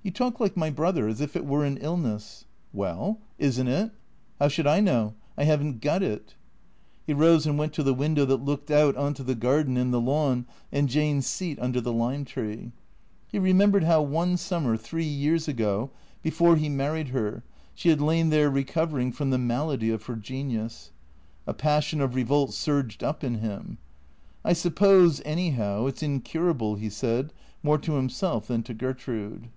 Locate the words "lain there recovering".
18.00-19.12